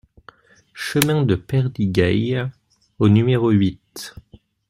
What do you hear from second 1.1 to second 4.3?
de Perdigailh au numéro huit